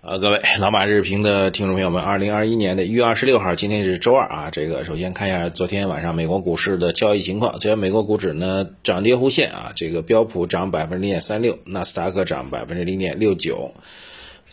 [0.00, 4.48] 呃，各位老马日评的听众朋友们，二零二一年的一月二十六号，今天是周二啊。
[4.48, 7.50] 这个首先看一下昨天晚上美国股市的交易情况。
[7.58, 13.74] 昨天美国股指呢涨跌互现啊，这个标普涨百分之零点三六，纳斯达克涨百分之零点六九，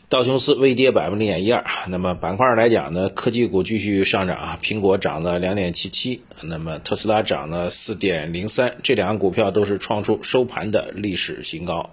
[0.10, 1.64] 道琼斯微跌百分之零点一二。
[1.90, 11.92] 那么板块来讲呢，科技股继续上涨啊，苹果涨了两点七七，那么特斯拉涨了四点零三，这两个股票都是创出收盘的历史新高。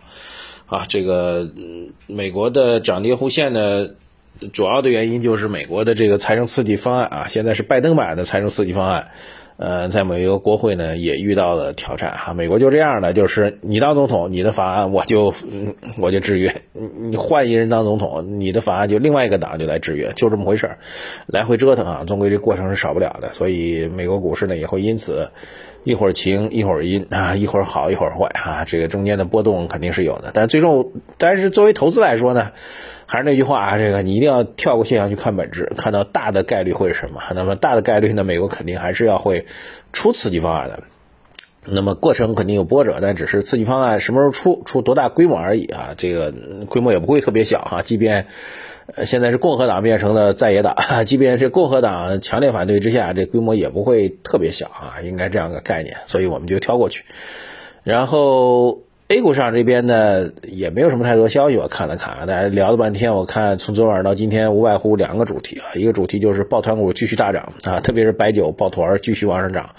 [0.72, 1.46] 啊，这个
[2.06, 3.86] 美国的涨跌互现呢，
[4.54, 9.10] 主要的原因就是美国的这个财政刺激方案啊，现在是拜登版的财政刺激方案，
[9.56, 12.34] 呃，在美国国会呢也遇到了挑战哈。
[12.34, 15.32] 美国就这样的，就是你当总统，你的法案我就
[15.98, 20.78] 我就制约；你换一人当总统，你的法案就另外一个党就来制约，就这么回事儿，
[21.26, 23.32] 来回折腾啊，总归这过程是少不了的。
[23.34, 25.28] 所以美国股市呢也会因此。
[25.84, 30.30] 一会儿晴一会儿阴啊，一会儿好一会儿坏啊，这个中间的波动肯定是有的。
[30.32, 32.52] 但最终，但是作为投资来说呢，
[33.12, 37.20] 还是那句话啊，这个你一定要跳过现象去看本质，看到大的概率会是什么。
[37.34, 39.44] 那么大的概率呢，美国肯定还是要会
[39.92, 40.82] 出刺激方案的。
[41.66, 45.90] 那么过程肯定有波折，但只是刺激方案什么时候出，出多大规模而已啊。
[45.94, 46.32] 这个
[46.70, 48.28] 规模也不会特别小哈，即便。
[49.04, 57.04] 现在是共和党变成了在野党，即便是共和党强烈反对之下，这规模也不会特别小啊，应该这样个概念，所以我们就跳过去。
[57.84, 58.80] 然后
[59.12, 69.76] A 股上这边呢，也没有什么太多消息，我看了看，大家聊了半天，我看从昨晚到今天，无外乎两个主题啊，一个主题就是抱团股继续大涨啊，特别是白酒抱团继续往上涨，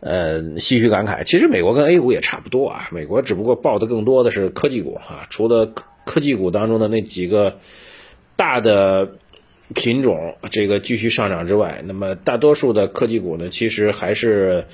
[0.00, 1.22] 呃，唏嘘感慨。
[1.22, 5.72] 其实美国跟 A 股也差不多啊，美国只不过抱的更多的是科技股啊，除了
[6.04, 7.60] 科技股当中的那几个。
[8.36, 9.12] 大的
[9.76, 14.64] 品种这个继续上涨之外，那么大多数的科技股呢，其实还是，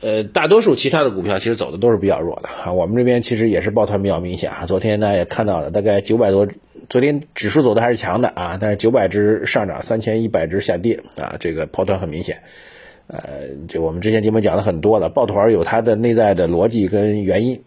[0.00, 2.72] 呃，大多数其他的股票其实走的都是比较弱的啊。
[2.72, 4.64] 我们这边其实也是抱团比较明显啊。
[4.66, 6.48] 昨天呢也看到了，大概九百多，
[6.88, 12.42] 昨天指数走的还是强的啊，但是九百只上涨，三千一百只下跌啊，这个抱团很明显。
[13.08, 13.20] 呃，
[13.68, 17.62] 就我们之前节目讲的很多了，抱团有它的内在的逻辑跟原因。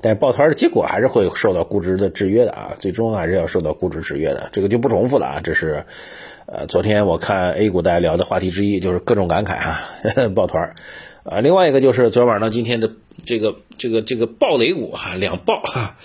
[0.00, 5.40] 但是抱团的结果还是会受到估值的制约的啊，最终还是要受到估值制约的，这个就不重复了啊。
[5.42, 5.84] 这是，
[6.46, 9.80] 呃，昨天我看 A 股大家聊的话题之一，就是各种感慨哈，
[10.36, 10.72] 抱团
[11.24, 11.40] 啊。
[11.40, 12.92] 另外一个就是昨晚上到今天的
[13.24, 15.96] 这个这个这个暴雷股啊，两暴啊，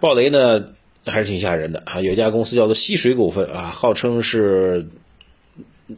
[0.00, 0.64] 暴雷呢
[1.04, 2.00] 还是挺吓人的啊。
[2.00, 4.88] 有一家公司叫做西水股份啊，号称是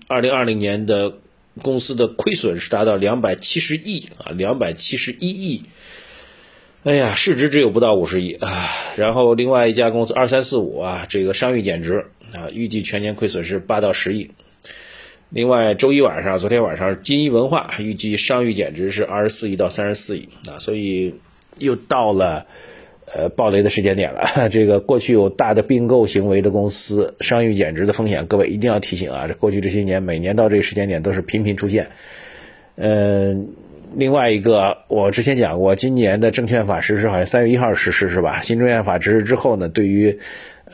[0.07, 1.15] 二零二零年的
[1.63, 5.63] 公司的亏损是达到两百七十亿啊，两百七十一亿。
[6.85, 8.69] 哎呀，市值只有不到五十亿啊！
[8.97, 14.31] 然后另外一家公司二三四五啊，这个商誉减值啊，预计全年亏损是八到十亿。
[15.31, 21.15] 另外周一晚上，昨天晚上金一文化预计商誉减值是二十四亿到三十四亿啊，所以
[21.59, 22.47] 又到了
[23.15, 24.25] 呃暴雷的时间点了。
[24.51, 29.27] 这个过去有大的并购行为的公司，商誉减值的风险，各位一定要提醒啊！
[29.29, 31.89] 这过去这些年，每年到这个时间点都是频频出现，
[32.77, 33.49] 嗯。
[33.97, 38.43] 另外一个，我之前讲过，今年的证券法实施好像三月一号实施是吧？
[38.43, 40.19] 新证券法实施之后呢，对于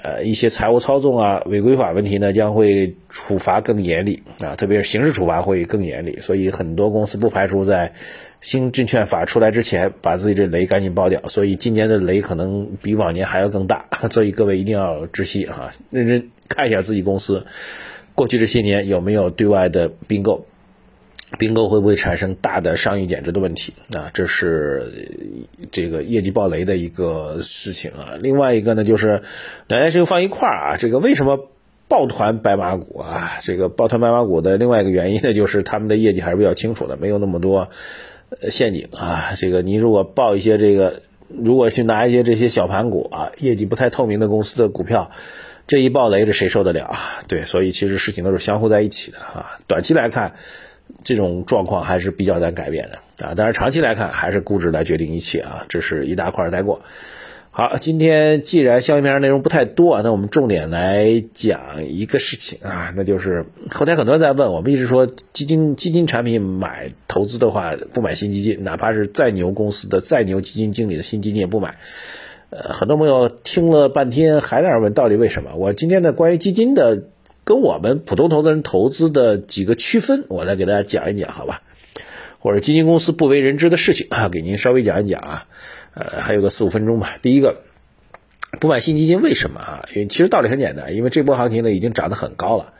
[0.04, 6.18] 呃一些财务操纵啊、违规法问题呢，将会处罚更严厉啊，特别是刑事处罚会更严厉。
[6.20, 7.94] 所以很多公司不排除在
[8.40, 11.20] 新证券法出来之前，把自己这雷赶紧爆掉。
[11.28, 13.86] 所以今年的雷可能比往年还要更大。
[14.12, 17.46] 所以各位一定要知悉啊，认真看一下自己公司
[18.14, 20.46] 过去这些年有没有对外的并购。
[21.38, 24.10] 并购会不会产生大的商誉减值的问题啊？
[24.14, 25.08] 这是
[25.72, 28.14] 这个业绩暴雷的一个事情啊。
[28.20, 29.22] 另外一个呢，就是
[29.66, 30.76] 两件事情放一块儿啊。
[30.76, 31.48] 这个为什么
[31.88, 33.38] 抱团白马股啊？
[33.42, 37.68] 这个抱团白马股的另外一个原因呢，就是他们的业绩还是比较清楚的，没有那么多
[38.50, 39.32] 陷阱啊。
[39.36, 45.10] 这个你如果报一些这个，如果去拿一些这些小盘股啊，业绩不太透明的公司的股票，
[45.66, 46.98] 这一暴雷，这谁受得了啊？
[47.26, 49.58] 对，所以其实事情都是相互在一起的啊。
[49.66, 50.34] 短期来看。
[51.04, 56.80] 这种状况还是比较难改变的啊，但是长期来看还是估值来决定一切啊，这是一大块带过。
[57.50, 71.76] 好，今天既然消息面内容不太多啊，那我们重点来讲一个事情啊，那就是后台很多人在问，我们一直说基金基金产品买投资的话不买新基金，哪怕是再牛公司的再牛基金经理的新基金也不买。
[72.50, 75.54] 呃，很多朋友听了半天还在那问到底为什么？
[75.54, 77.04] 我今天的关于基金的。
[77.44, 81.62] 跟我们普通投资人投资的几个区分，我来给大家讲一讲，好吧？
[82.40, 85.46] 或者基金公司不为人知的事情啊，给您稍微讲一讲啊。
[85.94, 87.16] 呃，还有个四五分钟吧。
[87.22, 87.62] 第一个，
[88.60, 89.88] 不买新基金为什么啊？
[89.94, 92.74] 因为其实道理很简单，因为这波行情呢已经涨得很高了。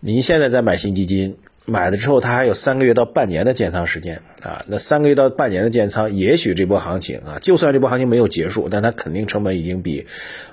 [0.00, 4.64] 您现在在买新基金，买了之后，它还有三个月到半年的建仓时间啊。
[4.66, 10.06] 那三个月到半年的建仓，也许这波行情啊，就算这波行情没有结束，但它肯定成本已经比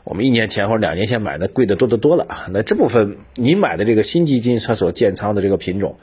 [0.04, 2.28] 我们一年前或者两年前买的贵的多得多了。
[2.52, 5.98] 那这部分你买的这个新基金它所建仓的这个品种，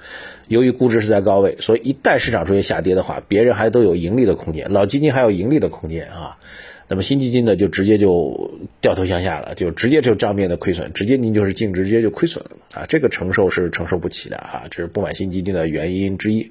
[0.49, 6.37] 由于估值是在高位，所以一旦市场出现下跌的话，别人还都有盈利的空间，老基金还有盈利的空间啊。
[6.89, 16.51] 那么新基金呢，就直接就掉头向下了，就直接就账面的亏损，直接您就是净值直接就亏损了啊，这个承受是承受不起的啊，这是不买新基金的原因之一。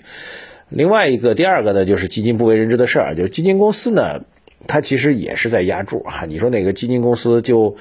[0.69, 4.25] 另外一个，第二个呢，就是基金不为人知的事儿，就是基金公司呢，
[4.67, 6.25] 它其实也是在压注啊。
[6.25, 7.77] 你说哪个基金公司就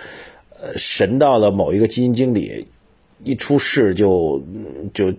[0.60, 2.66] 呃神到了某一个基金经理
[3.22, 4.44] 一出事就
[4.92, 5.14] 就。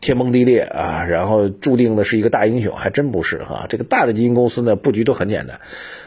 [0.00, 3.66] 天崩地裂啊，然后注定的是一个大英雄，还真不是哈。
[3.68, 5.60] 这个大的基金公司呢，布局都很简单，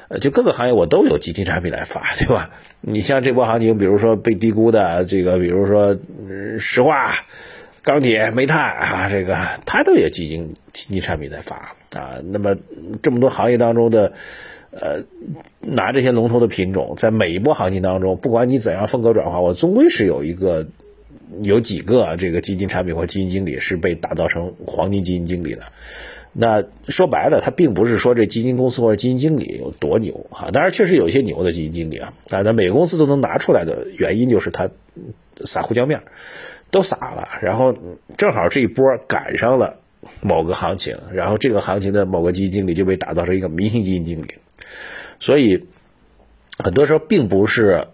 [0.08, 2.50] 呃，就各个行业我都有基金产品来发，对吧？
[2.82, 5.96] 你像这波行情，比如说被低估的这个，比如说
[6.58, 7.12] 石化、
[7.84, 9.38] 钢铁、煤炭啊，这个
[9.68, 12.18] 它都有基金基金产品在发啊。
[12.32, 12.56] 那么
[13.04, 14.14] 这么多行业当中的，
[14.72, 15.04] 呃，
[15.62, 20.66] 拿这些龙头的品种，在每一波行情当中，不管你怎样风格转化，我终归是有一个。
[21.42, 25.64] 有几个这个基金产品或基金经理是被打造成黄金基金经理的？
[26.36, 34.70] 那说白了，他并不是说这基金公司或者基金经理有多牛哈，当然确实有一些牛的基金经理啊，啊，那每个公司都能拿出来的原因就是他
[35.46, 36.02] 撒胡椒面，
[36.72, 37.78] 都撒了，然后
[38.18, 39.80] 正好这一波赶上了
[40.22, 44.34] 某个行情，然后这个行情的某个基金经理就被打造成一个明星基金经理，
[45.20, 45.68] 所以
[46.58, 47.88] 很多时候并不是。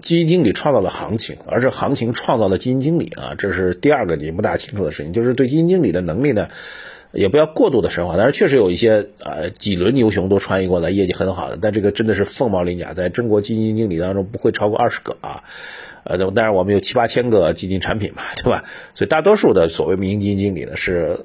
[0.00, 6.48] 基金经理创造了行情，而是行情创造了基金经理啊，这是第二个你不大清楚的事情，就是对基金经理的能力呢，
[7.12, 8.16] 也不要过度的神话。
[8.16, 15.44] 但是确实有一些啊几轮牛熊都穿越过来，业绩很好的，但这个真的是凤毛麟角，在中国基金经理当中不会超过二十个啊，
[16.04, 18.64] 呃，当然我们有七八千个基金产品嘛，对吧？
[18.94, 21.20] 所以大多数的所谓明星基金经理呢是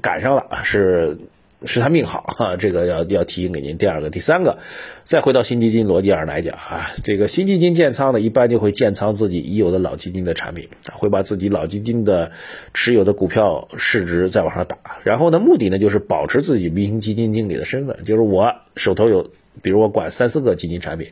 [0.00, 1.18] 赶上了，是。
[1.66, 3.76] 是他命好哈， 这个要要提醒给您。
[3.76, 4.58] 第二个、第三个，
[5.04, 12.32] 再回到新基金逻辑上来讲啊，这个新基金建仓呢，一般就会建仓自己已有的老基金的产品，会把自己老基金的
[12.72, 19.30] 持有的股票市值再往上打，然后呢，目的呢就是保持自己明星基金经理的身份，就是我手头有。
[19.62, 21.08] 比如我管三四个基金产品，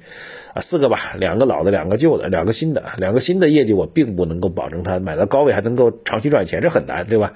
[0.54, 7.32] 啊，四个吧，两个老的，两个旧的，两个新的，两个新的业绩我并不能够保证它买到高位还能够长期赚钱，这很难，对吧？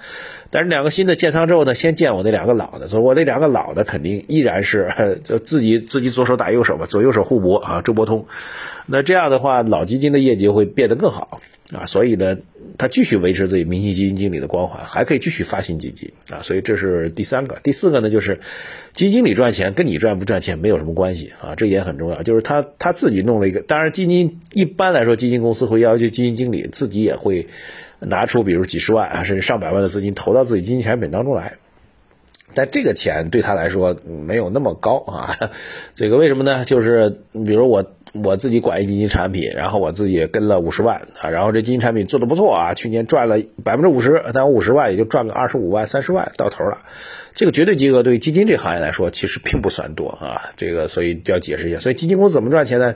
[0.50, 4.88] 但是两个新的建仓之后呢，先建我那两个老的，所以我那两个老的肯定依然是
[5.24, 8.26] 就自己自己左手打右手吧，左右手互搏啊，周伯通。
[8.86, 11.40] 那这样的话，老基金的业绩会变得更好
[11.72, 12.36] 啊，所以呢。
[12.78, 17.58] 他继续维持自己明星基金经理的光环，还可以继续发行基金啊，所以这是第三个。
[17.62, 18.40] 第四个呢，就是
[18.92, 22.22] 基金经理赚钱跟你赚不赚钱没有什么关系啊，这也很重要。
[22.22, 27.46] 就是他他自己弄了一个，当然基金一般来说，基金公司会要求基金经理自己也会
[27.98, 31.54] 拿出，比如几十万啊，甚至上百万的资金投到自己基金产品当中来，
[32.54, 35.36] 但这个钱对他来说没有那么高啊。
[35.94, 36.64] 这个为什么呢？
[36.64, 37.92] 就是比如我。
[38.24, 46.78] 我自己管一基金产品，然后我自己跟了五十万啊，然后这基金产品做的不错啊，去年赚了百分之五十，但我五十万也就赚个二十五万、三十万到头了，
[47.34, 51.78] 这个绝对金额对于基金这行业来说其实并不算多啊，这个所以要解释一下。
[51.78, 52.94] 所以基金公司怎么赚钱呢？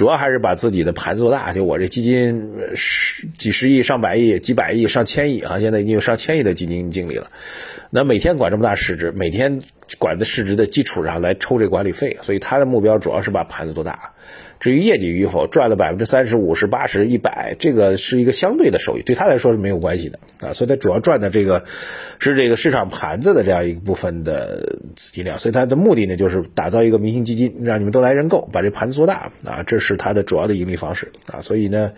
[0.00, 7.30] 主要还是把自己的盘做大，就我这基金十几十亿、上百亿、几百亿、上千亿啊，现在已经有上千亿的基金经理了，
[7.90, 9.60] 那每天管这么大市值，每天
[9.98, 14.12] 管的市值的基础上来抽这管理费，所以他的目标主要是把盘子做大。
[14.58, 20.52] 至于业绩与否，赚了百分之三十五、十、八十、一百，这个是一个相对的收益，对他来说是没有关系的啊。
[20.52, 21.64] 所以它主要赚的这个
[22.18, 25.38] 是这个市场盘子的这样一部分的资金量。
[25.38, 29.62] 所以它的目的呢，就是打造一个明星基金，让你们都来认购，把这盘子做大啊。
[29.66, 31.40] 这是它的主要的盈利方式啊。
[31.40, 31.92] 所以呢。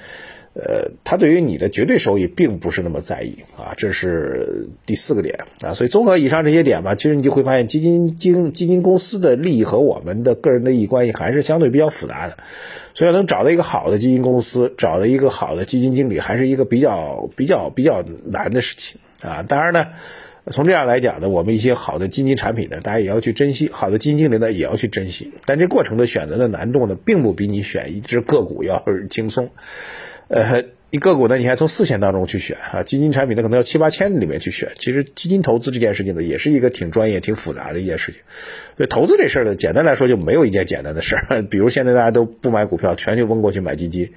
[0.55, 5.73] 呃，他对于你的绝对收益并不是那么在意啊，这是第四个点啊。
[5.73, 12.37] 所以综合以上这些点吧，其实你就会发现，基金经基金公司的利益和我们的个人的利益关系还是相对比较复杂的。
[12.93, 19.43] 所以能找到一个好的基金公司，找到一个好的基金经理，还是一个比较比较比较难的事情啊。
[19.43, 19.87] 当然呢，
[20.49, 25.33] 从这样来讲呢，我们一些好的基金产品呢，大家也要去珍惜；好的基金经理呢，也要去珍惜。
[25.47, 29.49] 但这过程的选择的难度呢，并不比你选一只个股要轻松。
[30.33, 34.73] 呃，一个股呢，你还从四千当中去选啊，基金产品呢可能要七八千里面去选。
[34.79, 38.23] 其实基金投资这件事情呢，也是一个挺专业、挺复杂的一件事情。
[38.79, 41.43] 所以投资这事儿呢，简单来说就没有一件简单的事儿。
[41.51, 44.11] 比如现在大家都不买股票，全就嗡过去买基金，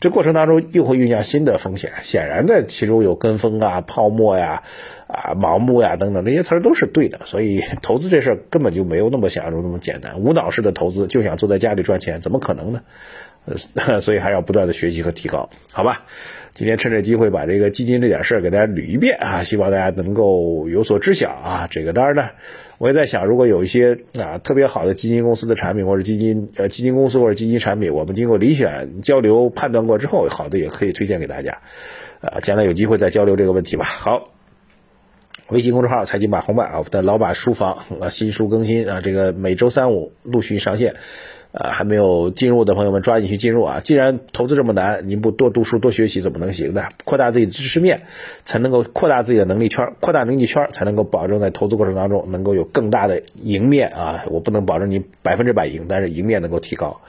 [0.00, 1.92] 这过程当中又会酝酿新的风险。
[2.02, 4.64] 显然的，其中有跟风啊、泡沫呀、
[5.06, 7.20] 啊盲目呀等等这些词儿都是对的。
[7.26, 10.20] 所以投资这事儿根本就没有那么想象中那么简单。
[10.20, 12.82] 无脑式的投资就想坐在家里赚钱，怎么可能呢？
[13.44, 16.04] 呃， 所以还要不断的学习和提高，好吧？
[16.52, 21.68] 今天趁这机会把这个基金这点事儿给大家捋一遍啊，希望大家能够有所知晓啊。
[21.70, 22.28] 这个当然呢，
[22.76, 31.62] 我也在想，如果有一些啊特别好的基金公司的产品或者基金呃基金公司或者基金产品，我们经过遴选、交流、判断过之后，好的也可以推荐给大家，
[32.20, 33.84] 啊，将来有机会再交流这个问题吧。
[33.84, 34.28] 好。
[35.48, 40.94] 微信公众号“财经马红版”啊，我的老马书房啊，新书更新啊，这个每周三五陆续上线，
[41.52, 43.80] 啊，还没有进入的朋友们抓紧去进入啊！
[43.80, 46.84] 既然投资这么难，您不多读书多学习怎么能行呢？
[47.04, 48.02] 扩大自己的知识面，
[48.44, 54.24] 才能够扩大自己的能力圈，扩大能力圈才能够保证在投资过程当中能够有更大的赢面啊！
[54.28, 57.00] 我不能保证你百分之百赢，但是赢面能够提高。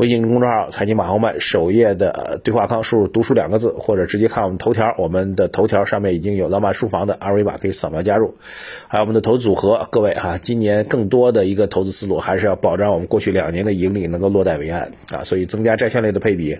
[0.00, 8.34] 微信公众号“财经马后曼”首页的对话框输入“读书”两个字，或者直接看我们头条，我们的头条上面已经有老马书房的二维码可以扫描加入。
[8.88, 16.56] 还有我们的投资组合，各位哈，今年更多的一个投资思路还是要保障我们过去两年的盈利能够落袋为安啊，所以增加债券类的配比，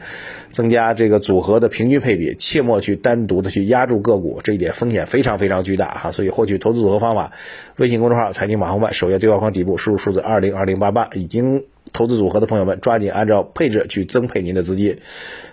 [0.50, 6.12] 增加这个组合的平均配比，切莫去单独的去压住个股，这一点风险非常非常巨大哈。
[6.12, 7.32] 所以获取投资组合方法，
[7.78, 11.64] 微信公众号“财经马后曼”首页对话框底部输入数字二零二零八八已经。
[11.92, 14.98] 投资组合的朋友们，抓紧按照配置去增配您的资金，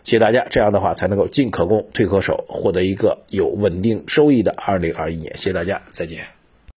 [0.04, 0.46] 谢谢大家。
[0.50, 5.34] 这样的话，才能够进可攻，退可守，获得一个有稳定收益的二零二一年。
[5.36, 6.37] 谢谢大家，再见。